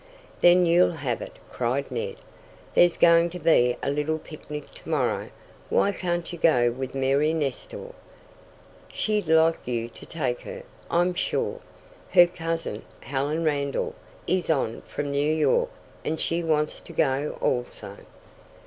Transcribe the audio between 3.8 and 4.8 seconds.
a little picnic